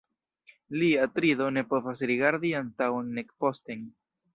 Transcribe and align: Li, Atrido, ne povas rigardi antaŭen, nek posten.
Li, 0.83 0.87
Atrido, 1.03 1.51
ne 1.59 1.65
povas 1.75 2.03
rigardi 2.13 2.55
antaŭen, 2.65 3.17
nek 3.21 3.35
posten. 3.45 3.91